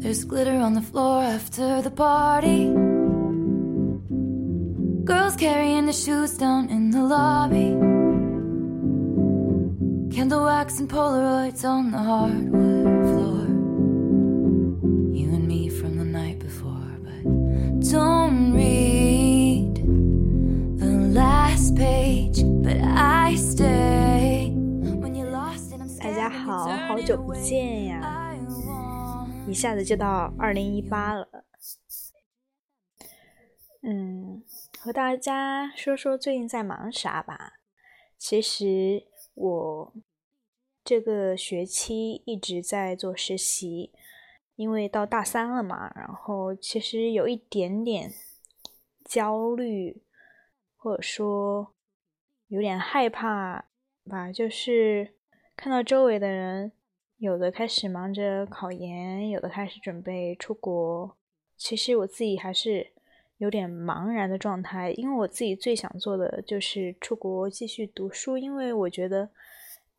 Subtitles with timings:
[0.00, 2.72] There's glitter on the floor after the party.
[5.04, 7.74] Girls carrying the shoes down in the lobby.
[10.14, 13.46] Candle wax and Polaroids on the hardwood floor.
[15.14, 17.24] You and me from the night before, but
[17.90, 19.76] don't read
[20.78, 22.42] the last page.
[22.62, 28.19] But I stay when you're lost and I'm 大家好，好久不见呀！
[29.51, 31.43] 一下子就到二零一八了。
[33.81, 34.41] 嗯，
[34.79, 37.59] 和大家说说最近在忙啥吧。
[38.17, 39.93] 其实我
[40.85, 43.91] 这个学期一直在做实习，
[44.55, 48.13] 因为到大三了嘛，然后其实有一点点
[49.03, 50.01] 焦虑，
[50.77, 51.75] 或者说
[52.47, 53.65] 有点害怕
[54.05, 55.15] 吧，就是
[55.57, 56.71] 看到周围的人。
[57.21, 61.15] 有的开始忙着考研，有的开始准备出国。
[61.55, 62.87] 其实我自己还是
[63.37, 68.39] 有点茫然的状态，因为我自己最想做的就是出国继续读书。
[68.39, 69.29] 因为我觉得，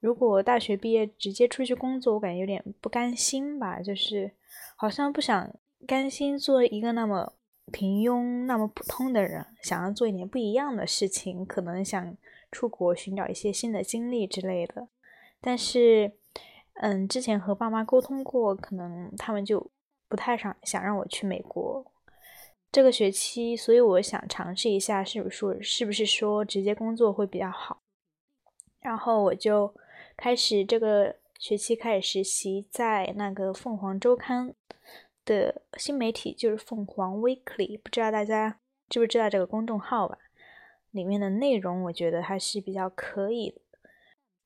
[0.01, 4.33] 如果大学毕业直接出去工作，我感觉有点不甘心吧，就是
[4.75, 5.55] 好像不想
[5.87, 7.35] 甘心做一个那么
[7.71, 12.17] 平庸、那么普通的人，想要做一点不一样的事情，可能想
[12.51, 14.89] 出国寻找一些新的经历之类的。
[15.41, 16.15] 但是。
[16.85, 19.71] 嗯，之前和爸妈沟通过，可能他们就
[20.09, 21.87] 不太想想让我去美国
[22.73, 27.83] 这个学期，所以我想尝试一下，是不是说是不是说直接工作会比较好。
[28.81, 29.73] 然后我就
[30.17, 34.53] 开始这个学期开始实习，在那个凤凰周刊
[35.25, 40.19] 的新媒体，就是凤凰 Weekly，不知道大家知不知道这个公众号吧？
[40.91, 43.61] 里面的内容我觉得还是比较可以的。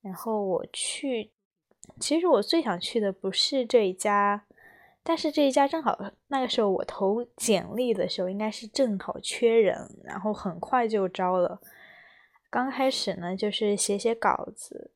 [0.03, 1.33] 然后我去。
[1.99, 4.45] 其实我最想去的不是这一家，
[5.03, 5.99] 但是这一家正好
[6.29, 11.61] 那个时候我投简历的时候，应该是正好缺人，然后很快就招了。
[12.51, 14.91] 刚开始呢，就是写写稿子、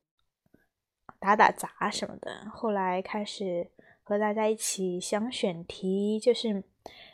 [1.19, 3.71] 打打杂什么的，后来开始
[4.03, 6.63] 和大家一起想选题，就是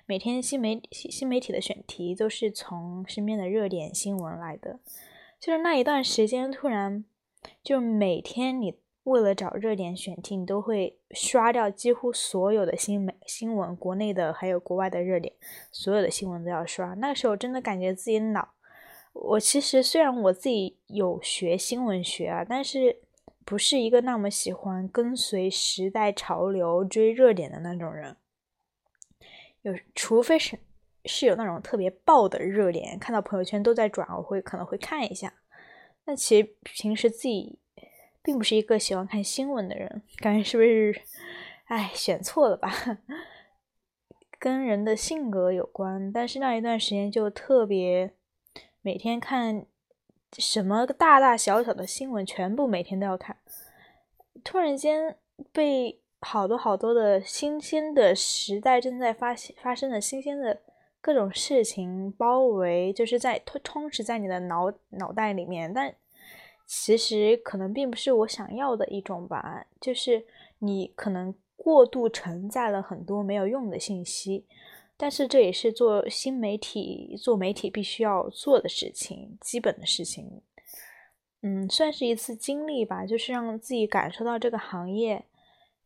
[0.06, 4.80] 每天新媒新新媒体的选题都是从身边的热点新闻来的，
[5.40, 7.06] 就是那一段时间突然
[7.64, 8.76] 就每天你。
[9.08, 15.34] 为了找热点选题，你都会刷掉几乎所有的新媒新闻，国内的还有国外的热点，
[15.72, 16.94] 所有的新闻都要刷。
[16.96, 18.50] 那个时候真的感觉自己脑，
[19.14, 23.00] 我其实虽然我自己有学新闻学啊，但是
[23.46, 28.18] 不是一个那么喜欢跟随时代潮流追热点的那种人。
[29.62, 30.60] 有除非是
[31.06, 35.34] 是有那种特别爆的热点，看到朋友圈都在转，我会可能会看一下。
[36.04, 37.58] 那其实平时自己。
[38.28, 41.02] 并不是一个喜欢看新闻的人，感觉是不是？
[41.68, 42.70] 哎，选错了吧？
[44.38, 46.12] 跟人的性格有关。
[46.12, 48.12] 但是那一段时间就特别，
[48.82, 49.66] 每天看
[50.38, 53.38] 什么大大小小的新闻，全部每天都要看。
[54.44, 55.16] 突然间
[55.54, 59.34] 被好多好多的新鲜的时代正在发
[59.64, 60.60] 发生的新鲜的
[61.00, 65.96] 各种事情包围，就是在充充斥在你的脑脑袋里面，但。
[66.68, 70.26] 其实可能并不是我想要的一种吧，就是
[70.60, 74.46] 你可能过度承载了很多没有用的信息，
[74.98, 80.42] 但是这也是做新媒体、做媒体必须要做的事情，基本的事情。
[81.42, 85.26] 嗯，算是一次经历吧，就是让自己感受到这个行业，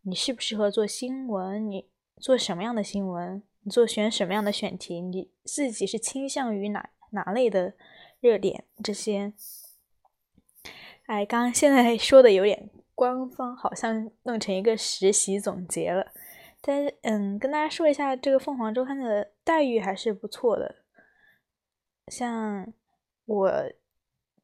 [0.01, 1.85] 你适不适合做新闻，你
[2.19, 7.73] 做什么样的新闻，你做选什么样的选题，你自己是倾向于哪哪类的
[8.19, 9.33] 热点这些。
[11.11, 16.07] 哎，刚刚现在说的有点官方，好像弄成一个实习总结了。
[16.61, 20.85] 但是，嗯，跟大家说一下，这个凤凰周刊的待遇还是不错的。
[22.07, 22.71] 像
[23.25, 23.51] 我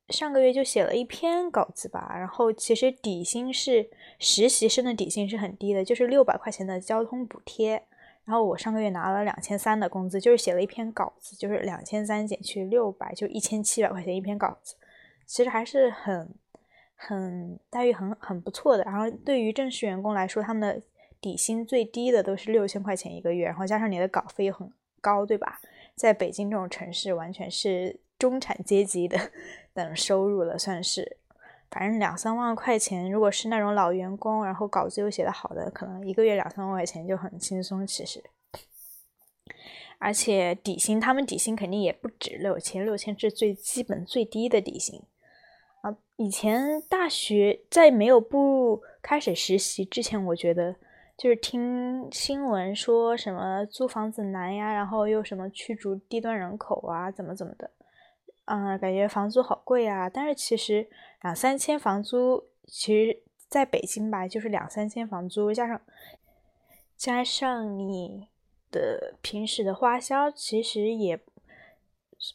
[0.09, 3.89] 上个月就写了一篇稿子吧，然后其实底薪是
[4.19, 7.81] 实习生的底薪是很低的，就是六百块钱的交通补贴。
[8.25, 14.75] 然后我上个月拿了两千三的工资，就是写了一篇稿子，就是两千三减去六百，就一千七百块钱一篇稿子，
[15.25, 16.35] 其实还是很。
[16.99, 20.81] 很待遇很很不错的，然后对于正式员工来说，他们的
[21.21, 25.61] 底薪最低的都是六千块钱一个月，然后加上你的稿费又很高，对吧？
[25.95, 29.31] 在北京这种城市，完全是中产阶级的
[29.73, 31.17] 等收入了，算是，
[31.69, 37.85] 反正两三万块钱，如果是那种老员工，然后稿子又写得好的，可能一个月两三万块钱就很轻松。
[37.85, 38.23] 其实，
[39.99, 45.01] 而且底薪，他们底薪肯定也不止六千，六千是最基本最低的底薪。
[45.81, 50.75] 啊以前大学在没有步入开始实习之前，我觉得
[51.15, 57.69] 就是听新闻说什么租房子难呀，然后又什么驱逐低端人口啊，怎么怎么的，
[58.45, 60.09] 嗯，感觉房租好贵啊。
[60.09, 60.87] 但是其实
[61.21, 65.79] 两三千房租，其实在北京吧，就是两三千房租加上
[66.95, 68.27] 加上你
[68.71, 71.19] 的平时的花销，其实也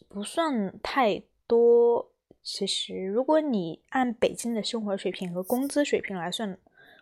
[0.09, 2.12] 不算太多。
[2.43, 6.59] 其实，如果你按北京的生活水平和工资水平来算的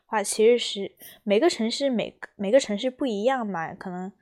[0.07, 0.93] 话，其实是
[1.23, 4.13] 每个城市每每个城市不一样嘛，可能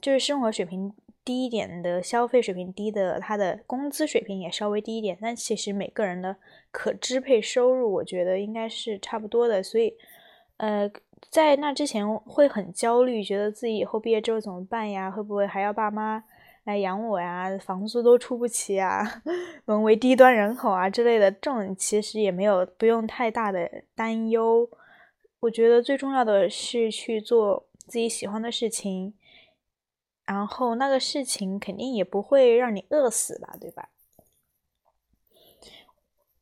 [0.00, 0.92] 就是生活水平
[1.24, 5.18] 低一点的，消费水平低的，他的工资水平也稍微低一点。
[5.20, 6.36] 但其实每个人的
[6.70, 9.62] 可支配收入，我觉得应该是差不多的。
[9.62, 9.94] 所以，
[10.58, 10.88] 呃，
[11.30, 15.10] 在那之前会很焦虑，觉得自己以后毕业之后怎么办呀？
[15.10, 16.22] 会不会还要爸妈？
[16.64, 19.22] 来养我呀，房租都出不起啊，
[19.66, 24.68] 沦为低端人口啊之类的，这种其实也没有不用太大的担忧。
[25.40, 29.12] 我觉得最重要的是去做自己喜欢的事情，
[30.24, 33.90] 然后那个事情肯定也不会让你饿死吧，对吧？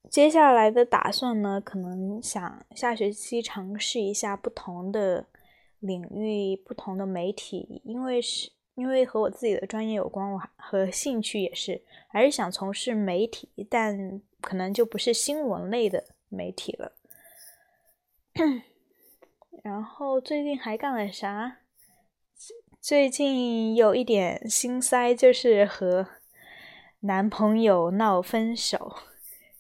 [0.09, 5.27] 接下来的打算呢，可能想下学期尝试一下不同的
[5.81, 8.53] 领域、不同的媒体，因为是。
[8.75, 16.93] 因为和我自己的专业有关，我和兴趣也是，还是想从事媒体，但可能就不是新闻类的媒体了。
[19.63, 21.59] 然后最近还干了啥？
[22.81, 26.09] 最近有一点心塞，就是和
[27.01, 28.97] 男朋友闹分手。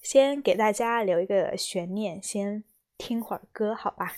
[0.00, 2.64] 先给大家留一个悬念，先
[2.98, 4.14] 听会儿歌，好吧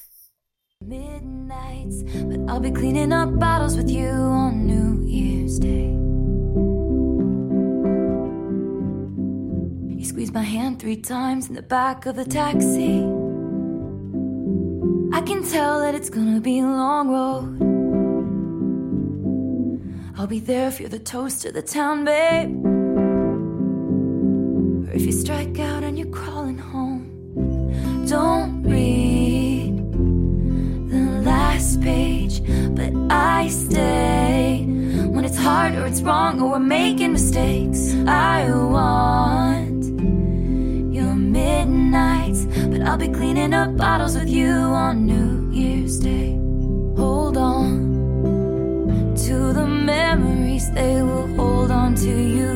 [0.81, 4.84] ？Midnights, but I'll be cleaning up bottles with you on New
[5.63, 6.01] You
[10.05, 13.05] squeezed my hand three times in the back of the taxi.
[15.13, 17.63] I can tell that it's gonna be a long road.
[20.19, 22.67] I'll be there if you're the toast of the town, babe.
[24.89, 27.11] Or if you strike out and you're crawling home.
[28.09, 29.77] Don't read
[30.91, 32.43] the last page,
[32.75, 34.14] but I stay
[35.45, 37.95] hard or it's wrong or we're making mistakes.
[38.07, 39.85] I want
[40.97, 46.31] your midnights, but I'll be cleaning up bottles with you on New Year's Day.
[46.97, 52.53] Hold on to the memories, they will hold on to you.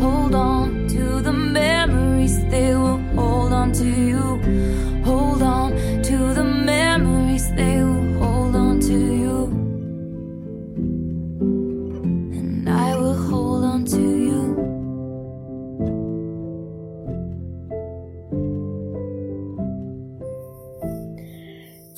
[0.00, 0.57] Hold on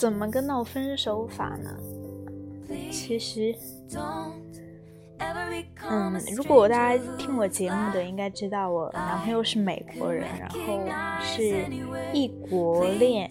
[0.00, 1.76] 怎么个闹分手法呢？
[2.90, 3.54] 其实，
[5.90, 10.80] 嗯，如果大家听我节目的，应该知道我男朋友是美国人，然后
[11.20, 11.66] 是
[12.14, 13.30] 异国恋，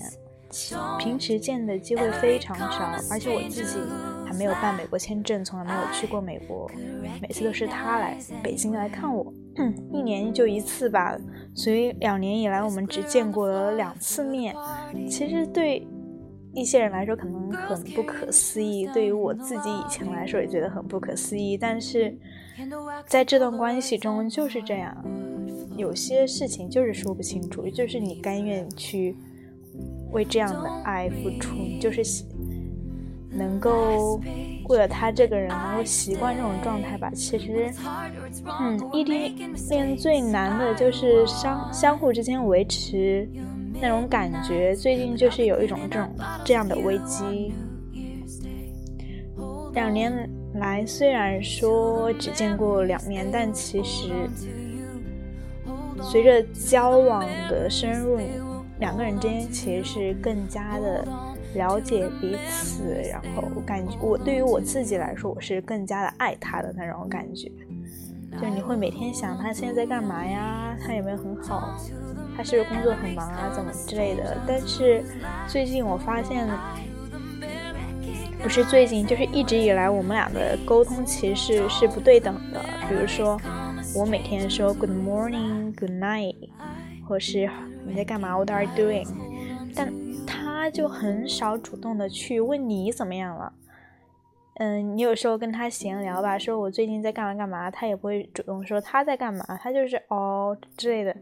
[0.99, 3.79] 平时见的机会非常少，而且我自己
[4.27, 6.69] 还没有办美国签证，从来没有去过美国，
[7.19, 9.33] 每次都是他来北京来看我，
[9.91, 11.17] 一年就一次吧，
[11.55, 14.55] 所以两年以来我们只见过了两次面。
[15.09, 15.87] 其实对。
[16.53, 21.57] 一些人来说可能很不可思议，对于我自己以前来说也觉得很不可思议。
[21.57, 22.15] 但是
[23.05, 24.95] 在这段关系中就是这样，
[25.77, 29.15] 有些事情就是说不清楚，就是你甘愿去
[30.11, 32.01] 为这样的爱付出，就是
[33.31, 34.19] 能够
[34.67, 37.11] 为了他这个人能够习惯这种状态吧。
[37.11, 37.71] 其实，
[38.59, 39.35] 嗯，异地
[39.69, 43.29] 恋最难的就是相相互之间维持。
[43.81, 46.09] 那种感觉，最近就是有一种这种
[46.43, 47.53] 这样的危机。
[49.73, 54.11] 两年来，虽然说只见过两面，但其实
[56.01, 58.17] 随着交往的深入，
[58.79, 61.07] 两个人之间其实是更加的
[61.53, 62.83] 了解彼此。
[63.09, 67.49] 然后感觉，我对于我自己来说，我是更加的爱他的那种感觉。
[68.41, 70.75] 就你会每天想他现在在干嘛呀？
[70.85, 71.75] 他有没有很好？
[72.35, 73.51] 他是不是工作很忙啊？
[73.53, 74.37] 怎么之类的？
[74.47, 75.03] 但是
[75.47, 76.47] 最近我发现，
[78.41, 82.61] 不是最近，就是一直以来我们俩的沟通其实是不对等的。
[82.87, 83.39] 比如说，
[83.93, 86.35] 我每天说 Good morning, Good night，
[87.05, 87.49] 或是
[87.85, 89.07] 你在干嘛？What are you doing？
[89.75, 89.91] 但
[90.25, 93.51] 他就很少主动的去问你怎么样了。
[94.59, 101.15] 嗯，你有时候跟他闲聊吧，说我最近在干嘛干嘛，他也不会主动说他在干嘛，他就是哦之类的。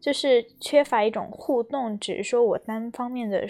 [0.00, 3.46] 就是缺乏一种互动，只是说我单方面的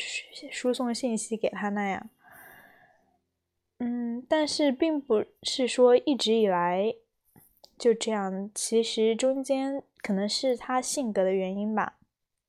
[0.51, 2.09] 输送信息给他那样，
[3.81, 6.95] 嗯，但是并不是说一直以来
[7.79, 11.99] 就这样，其实中间可能是他性格的原因吧。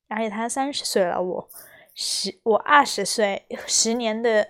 [0.08, 1.48] 而且他三十岁了，我
[1.94, 4.48] 十我二十岁，十年的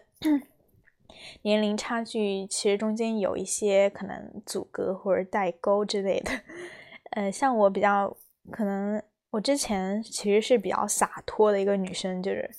[1.43, 6.31] 年龄差距，其实中间有一些可能阻隔或者代沟之类的。
[7.11, 8.17] 呃，像我比较
[8.51, 12.51] 可能，我之前其实是比较洒脱的一个女生，就是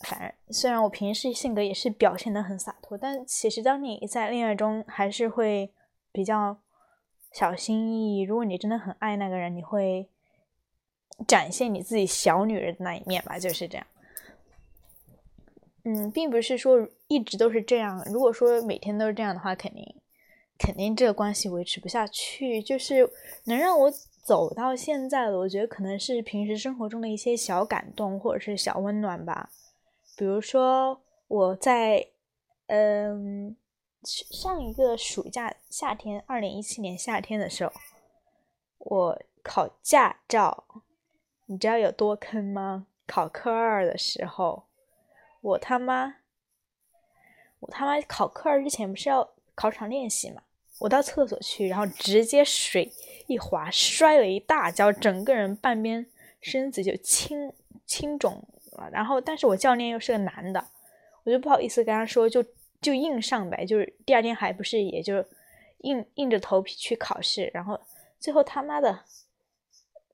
[0.00, 5.72] 反正虽然我平时性格也是表现的很洒脱，但其实当你在恋爱中还是会
[6.10, 6.58] 比较
[7.30, 8.22] 小心翼翼。
[8.22, 10.08] 如果你真的很爱那个人，你会。
[11.28, 13.86] 展现你自己小女人的那一面吧，就是这样。
[15.84, 18.02] 嗯，并不是说一直都是这样。
[18.06, 19.84] 如果说每天都是这样的话，肯定
[20.58, 22.62] 肯定这个关系维持不下去。
[22.62, 23.10] 就是
[23.44, 23.90] 能让我
[24.22, 29.50] 走到现在的，我觉得可能是平时生活中的一些小感动或者是小温暖吧。
[30.16, 32.06] 比如说我在
[32.66, 33.56] 嗯
[34.04, 37.72] 上一个暑假夏天，二零一七年夏天的时候，
[38.78, 40.64] 我考驾照。
[41.46, 42.86] 你知道有多坑吗？
[43.06, 44.64] 考科二的时候，
[45.42, 46.14] 我他妈，
[47.60, 50.42] 我他妈考科二之前不是要考场练习嘛？
[50.78, 52.90] 我到厕所去，然后直接水
[53.26, 56.06] 一滑，摔了一大跤，整个人半边
[56.40, 57.52] 身子就青
[57.84, 58.88] 青肿了。
[58.90, 60.64] 然后，但是我教练又是个男的，
[61.24, 62.42] 我就不好意思跟他说，就
[62.80, 63.66] 就硬上呗。
[63.66, 65.24] 就是第二天还不是，也就
[65.78, 67.78] 硬硬着头皮去考试，然后
[68.18, 69.00] 最后他妈的。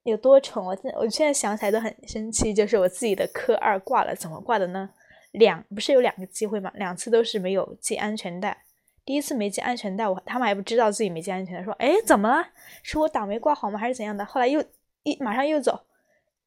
[0.04, 0.64] 有多蠢！
[0.64, 2.54] 我现我现在想起来都很生气。
[2.54, 4.88] 就是我自己的科二挂了，怎么挂的呢？
[5.32, 6.70] 两不是有两个机会吗？
[6.74, 8.64] 两次都是没有系安全带。
[9.04, 12.48] 第一次没系安全带，我他们还不知道自己没系安全带，说：“哎，怎么了？
[12.82, 13.78] 是我档没挂好吗？
[13.78, 14.62] 还是怎样的？”后来又
[15.02, 15.86] 一马上又走，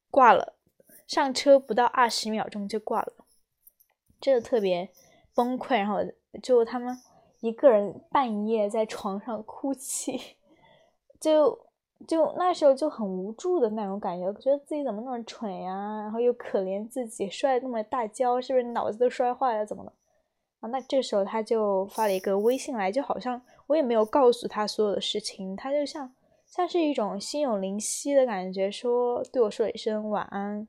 [0.09, 0.55] 挂了。
[1.07, 3.25] 上车不到二十秒钟就挂了，
[4.19, 4.89] 真的特别
[5.33, 5.77] 崩溃。
[5.77, 5.99] 然后
[6.41, 6.95] 就他们
[7.39, 10.37] 一个人半夜在床上哭泣，
[11.19, 11.70] 就。
[12.07, 19.65] 就那时候就很无助的那种感觉，觉得自己怎么那么蠢呀，然后又可怜自己摔那么大跤，是不是脑子都摔坏了？
[19.65, 19.93] 怎么了？
[20.59, 26.11] 啊，那这时候他就发了一个微信来，就好像我也没有告诉他所有的事情，他就像
[26.45, 30.67] 像是一种心有灵犀的感觉，说对我说一声晚安。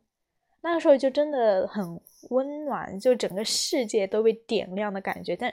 [0.60, 5.34] 那个时候就真的很温暖，就整个世界都被点亮的感觉。
[5.34, 5.52] 但，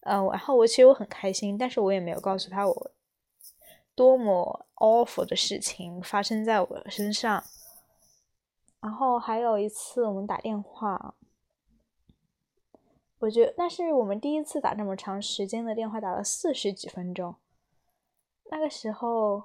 [0.00, 2.90] 呃，然后我其实我很开心，但是我也没有告诉他我。
[3.96, 7.44] 多么 awful 的事情发生在我身上，
[8.80, 11.14] 然后还有一次我们打电话，
[13.20, 17.36] 我觉得那是我们第一次打这么长时间的电话，打了四十几分钟。
[18.50, 19.44] 那个时候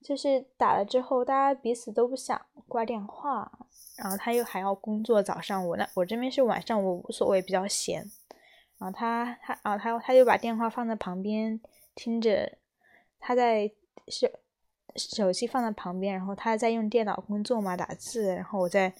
[0.00, 3.50] 就是打了之后，大家彼此都不想挂电话，
[3.96, 8.08] 然后他又还要工作，早上我那我这边是晚上，我无所谓，比较闲。
[8.78, 11.60] 然后他他啊他他就把电话放在旁边
[11.96, 12.58] 听着，
[13.18, 13.72] 他在。
[14.10, 14.28] 手
[14.96, 18.92] 手机放在旁边，然后他在用电脑工作嘛，打字，然后我在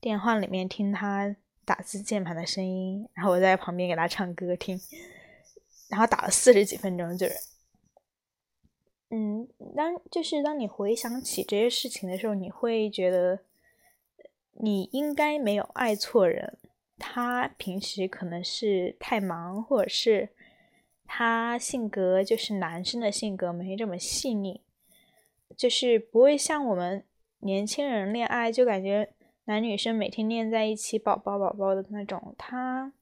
[0.00, 4.80] 电话里面听他打字键盘的声音，然后我在旁边给他唱歌听，
[5.88, 7.34] 然后打了四十几分钟，就是，
[9.10, 13.40] 嗯，当就是当你回想起这些事情的时候，你会觉得
[14.52, 16.58] 你应该没有爱错人，
[16.98, 20.30] 他平时可能是太忙，或者是。
[21.06, 24.62] 他性格就是男生的性格，没这么细腻，
[25.56, 27.04] 就是不会像我们
[27.40, 29.12] 年轻人恋爱就感觉
[29.44, 32.34] 男女生每天黏在一起，宝宝宝宝的那种。
[32.38, 32.92] 他，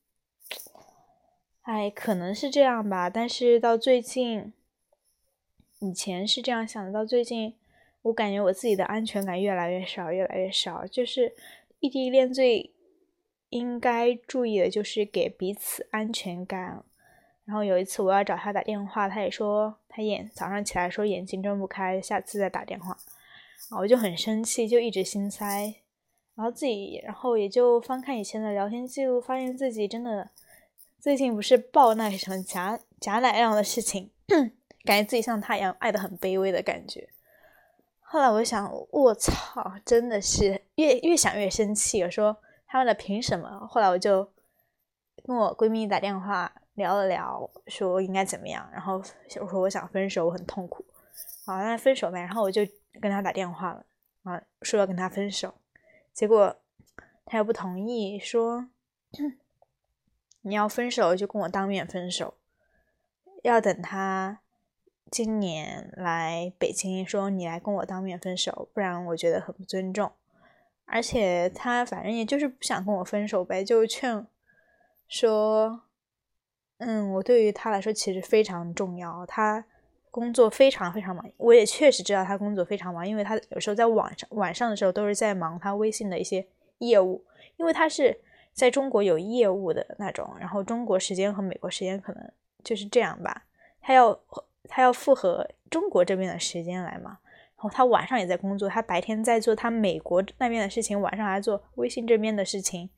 [1.63, 3.09] 哎，可能是这样吧。
[3.09, 4.53] 但是到最近，
[5.79, 7.55] 以前是这样想的，到最近，
[8.03, 10.85] 我感觉我自己的安全感越来越少，越来越少。
[10.87, 11.33] 就是
[11.79, 12.73] 异地恋最
[13.51, 16.85] 应该注意的就是给彼此安全感。
[17.53, 22.97] 然后有一次我要找他打电话，他也说他眼早上起来说眼睛睁不开，下次再打电话。
[23.69, 25.75] 啊，我就很生气，就一直心塞。
[26.35, 30.31] 然后自己，然后也就翻看以前的聊天记录，发现自己真的
[30.99, 34.11] 最近不是爆那什么假假奶样的事情，
[34.87, 37.11] 感觉自己像他一样爱的很卑微的感觉。
[38.01, 42.03] 后来我想，我操，真的是越越想越生气。
[42.03, 42.35] 我说
[42.67, 43.67] 他们的凭什么？
[43.69, 44.33] 后来我就
[45.27, 46.51] 跟我闺蜜打电话。
[46.75, 48.95] 聊了聊，说应该怎么样，然后
[49.41, 50.83] 我说我想分手，我很痛苦，
[51.45, 52.19] 好，那分手呗。
[52.21, 52.63] 然后我就
[52.99, 53.85] 跟他打电话了，
[54.23, 55.55] 啊，说要跟他分手，
[56.15, 56.57] 结果
[57.27, 58.69] 他又不同意，说
[60.41, 62.35] 你要分手就跟我当面分手，
[63.43, 64.41] 要等他
[65.11, 70.11] 今年来北京，说你来跟我当面分手，不然我觉得很不尊重。
[70.87, 74.27] 而且他反正也就是不想跟我分手呗，就劝
[75.07, 75.83] 说。
[76.79, 79.25] 嗯，我对于他来说其实非常重要。
[79.27, 79.65] 他
[80.11, 86.47] 工作非常非常忙，我也确实知道他工作非常忙，因为他有时候在晚上晚上的时候都是在忙他微信的一些
[86.79, 87.25] 业务，
[87.57, 88.21] 因为他是
[88.53, 92.31] 在中国有业务的那种，然后中国时间和美国时间可能
[92.63, 93.45] 就是这样吧，
[93.81, 94.21] 他要
[94.69, 97.19] 他要符合中国这边的时间来嘛。
[97.57, 102.91] 然后他晚上也在工作，他白天在做他美国那边的事情，晚上还做微信这边的事情。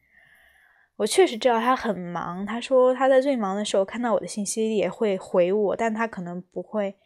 [0.96, 2.46] 我确实知道他很忙。
[2.46, 6.96] 他说他在最忙的时候看到我的信息也会回我，但他可能不会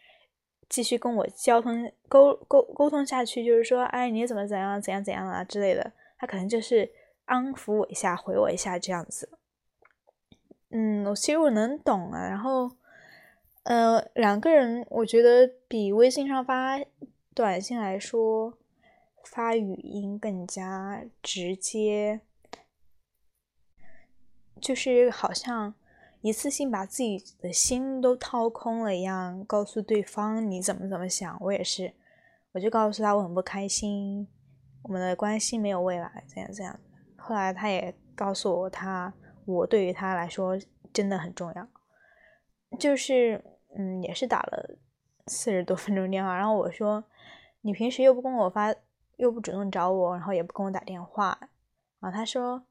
[0.69, 5.93] 继续跟我交通沟沟沟通下去，就是说，哎，你怎么怎样怎样怎样啊之类的。
[6.19, 6.91] 他可能就是
[7.25, 9.31] 安抚我一下，回我一下这样子。
[10.71, 12.29] 嗯，我其实我能懂啊。
[12.29, 12.71] 然后，
[13.63, 16.79] 呃，两个人我觉得比微信上发
[17.35, 18.53] 短信来说，
[19.25, 22.21] 发语音更加直接。
[24.61, 25.75] 就是好像
[26.21, 31.37] 一次性把自己的心都掏空了一样，告诉对方你怎么怎么想。
[31.41, 31.95] 我也是，
[32.53, 34.27] 我就告诉他我很不开心，
[34.83, 36.79] 我们的关系没有未来，怎样怎样。
[37.17, 39.13] 后来他也告诉我，他
[39.45, 40.59] 我对于他来说
[40.93, 41.69] 真的很重要。
[42.79, 43.43] 就是
[43.77, 44.77] 嗯，也是打了
[45.27, 47.05] 四十多分钟电话，然后我说
[47.61, 48.75] 你平时又不跟我发，
[49.17, 51.39] 又不主动找我，然后也不跟我打电话，
[52.01, 52.65] 然后他说。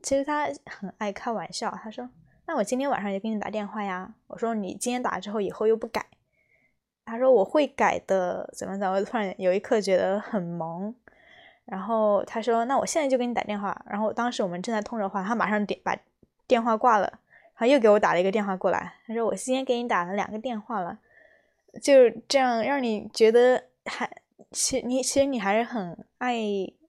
[0.00, 2.08] 其实他很爱开玩笑，他说
[2.46, 6.06] ：“那我今天晚上也给你打电话呀。”我说：“你今天打之后，以后又不改。”
[7.04, 9.04] 他说：“我会改的。”怎么怎么？
[9.04, 10.94] 突然有一刻觉得很萌。
[11.64, 15.96] 然后他说：“那我现在就给你打电话。”然后当时我们正在通着话，他马上点把
[16.48, 17.06] 电话挂了，
[17.54, 18.94] 然后又给我打了一个电话过来。
[19.06, 20.98] 他说：“我今天给你打了两个电话了，
[21.80, 24.10] 就这样让你觉得还
[24.50, 26.36] 其实你其实你还是很爱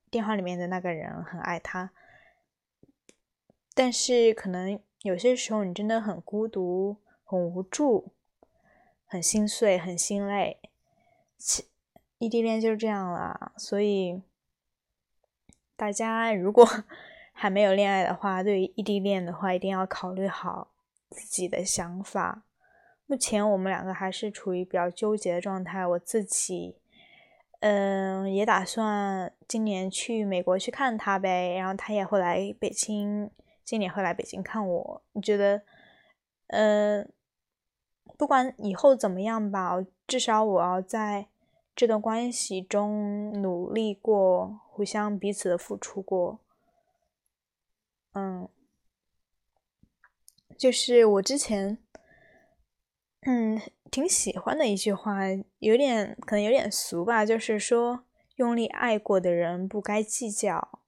[0.10, 1.92] 电话里面的那个人，很爱他。”
[3.76, 8.12] 但是可能有些时候你真的很孤独、很无助、
[9.06, 10.60] 很心碎、很心累。
[12.20, 14.22] 异地恋就是这样啦，所以
[15.76, 16.66] 大家如果
[17.34, 20.72] 还没有恋爱的话，对于异地恋的话，一定要考虑好
[21.10, 22.44] 自己的想法。
[23.08, 25.86] 目前我们两个还是处于比较纠结的状态。
[25.86, 26.78] 我自己，
[27.60, 33.30] 嗯，也打算今年去美国去看他呗，然后他也会来北京。
[33.64, 35.62] 今年会来北京看我，你觉得，
[36.48, 37.08] 呃，
[38.18, 41.28] 不管以后怎么样吧，至少我要在
[41.74, 46.40] 这段关系中努力过，互相彼此的付出过。
[48.14, 48.50] 嗯，
[50.58, 51.78] 就是我之前，
[53.22, 55.22] 嗯，挺喜欢的一句话，
[55.60, 58.04] 有点可能有点俗吧，就是说，
[58.36, 60.80] 用力爱过的人不该计较，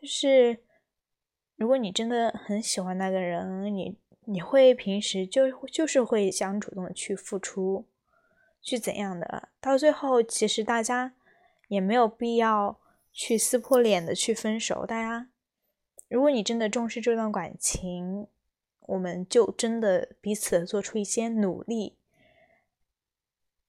[0.00, 0.64] 就是。
[1.60, 3.94] 如果你真的很喜欢那个人，你
[4.24, 7.84] 你会平时就就是会想主动的去付出，
[8.62, 9.50] 去怎样的？
[9.60, 11.12] 到最后，其实大家
[11.68, 12.80] 也没有必要
[13.12, 14.86] 去撕破脸的去分手。
[14.86, 15.28] 大家，
[16.08, 18.26] 如果你真的重视这段感情，
[18.86, 21.98] 我们就真的彼此做出一些努力。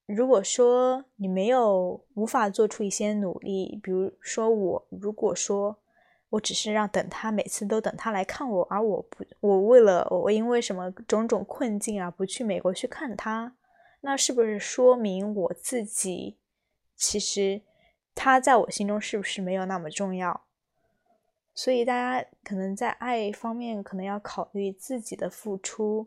[0.06, 5.81] 如果说你没有无法做出一些努力，比如说我，如果说。
[6.32, 13.54] 我只是让等他每次都等他来看我，而我不，我为了我因为什么种种困境而不去美国去看他，
[14.00, 16.38] 那是不是说明我自己
[16.96, 17.60] 其实
[18.14, 20.44] 他在我心中是不是没有那么重要？
[21.54, 26.06] 所以大家可能在爱方面可能要考虑自己的付出，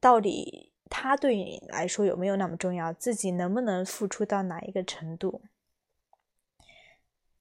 [0.00, 2.90] 到底他对你来说有没有那么重要？
[2.94, 5.42] 自己能不能付出到哪一个程度？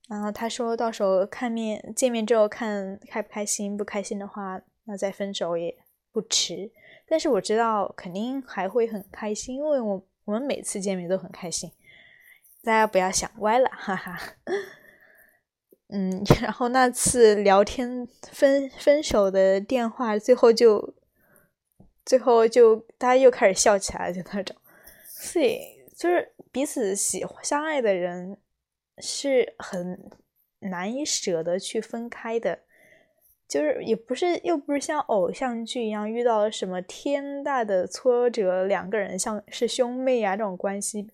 [0.08, 5.76] 然后他说到时候看面见面之后看开不开心，不开心的话，那再分手也
[6.12, 6.72] 不迟。
[7.08, 11.72] 但是我知道肯定还会很开心，因为我我们每次见面都很开心。
[12.64, 14.20] 大家不要想歪了，哈哈。
[15.90, 20.94] 嗯， 然后那次聊天分分手的电话，最后就
[22.06, 24.56] 最后就大家又开始笑起来，就那种。
[25.08, 25.60] 所以
[25.96, 28.38] 就是彼此喜欢相爱的人。
[29.00, 30.10] 是很
[30.60, 32.60] 难以舍得去分开的，
[33.48, 41.10] 就是也不是又不是像偶像剧一样遇到了什么天大的挫折，两个人像是兄妹啊这种关系，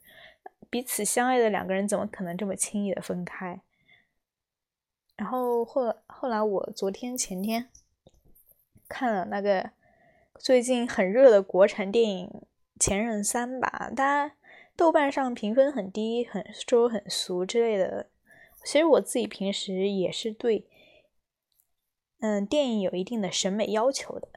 [0.70, 3.62] 彼此相爱的两个人怎么可能这么轻易的分开？
[5.18, 7.68] 然后后后来我昨天前天
[8.88, 9.72] 看了那个
[10.40, 12.28] 最近很热的国产电影
[12.80, 14.36] 《前任三》吧，大家。
[14.76, 18.10] 豆瓣上评分很低，很说很俗之类的。
[18.64, 20.68] 其实我自己平时也是对，
[22.20, 24.30] 嗯，电影有一定的审美要求的。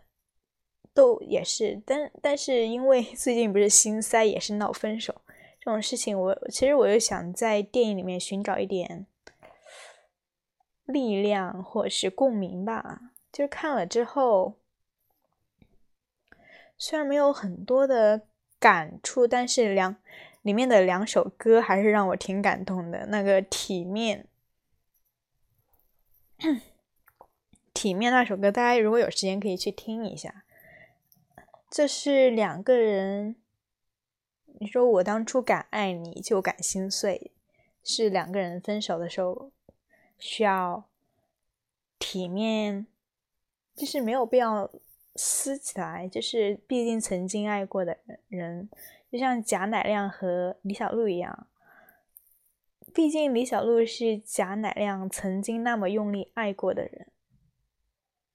[0.92, 5.22] 都也是，但但是因为 最近不是心塞，也是闹分手
[5.60, 9.06] 这种事情，我其实我又想在电影里面寻找一点
[10.84, 13.00] 力量或者是共鸣吧。
[13.32, 14.60] 就是看了之后，
[16.78, 18.28] 虽然没有很多的
[18.64, 19.94] 感触，但是两
[20.40, 23.04] 里面的两首歌还是让我挺感动的。
[23.08, 24.26] 那个体面，
[27.74, 30.44] 体面那首歌，大家如果有时间可以去听一下。
[31.70, 33.36] 这是两个人，
[34.58, 37.32] 你说我当初敢爱你就敢心碎，
[37.82, 39.52] 是两个人分手的时候
[40.18, 40.88] 需要
[41.98, 42.86] 体面，
[43.76, 44.70] 就是没有必要
[45.16, 47.98] 撕起来，就是毕竟曾经爱过的
[48.28, 48.68] 人，
[49.10, 51.46] 就像贾乃亮和李小璐一样，
[52.92, 57.08] 毕竟李小璐是贾乃亮曾经那么用力爱过的人，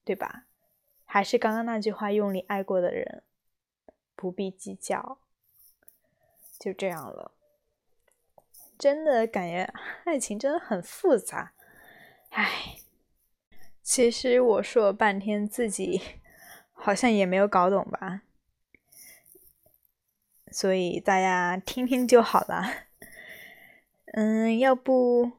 [0.04, 0.46] 对吧？
[1.06, 3.24] 还是刚刚那句话，用力爱过的人。
[4.16, 5.20] 不必计较，
[6.60, 7.32] 就这样了。
[8.78, 11.54] 真的感觉爱情真的很复杂，
[12.32, 12.76] 唉。
[13.82, 16.19] 其实我说了半天，自己
[16.80, 18.22] 好像也没有搞懂吧。
[20.52, 22.64] 所以大家听听就好了。
[24.14, 25.32] 嗯，要不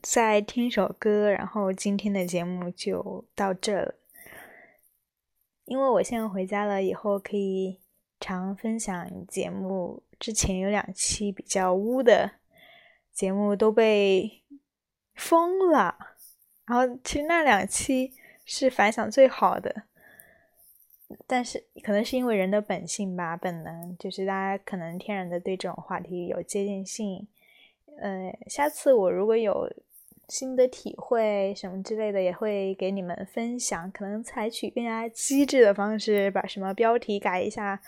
[0.00, 3.94] 再听首歌，然后今天的节目就到这了。
[5.64, 7.80] 因为我现在回家了，以后可以。
[8.20, 12.30] 常分享节目之前有两期比较污的
[13.12, 14.42] 节目都被
[15.14, 15.94] 封了，
[16.64, 18.14] 然后其实那两期
[18.46, 19.82] 是反响最好的，
[21.26, 27.26] 但是可能是因为人的本性吧，本能就是大家可能天然的对这种话题有接近性。
[28.00, 29.70] 呃，下次我如果有
[30.28, 37.80] 新的体会什么之类的，也会给你们分享，可能采取更加机智的方式，把什么标题改一下。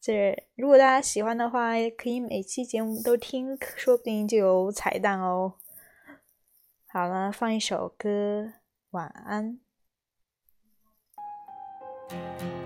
[0.00, 5.54] 这如果大家喜欢的话，可以每期节目都听，说不定就有彩蛋哦。
[6.86, 8.54] 好了，放一首歌，
[8.90, 9.67] 晚安。
[12.08, 12.57] thank you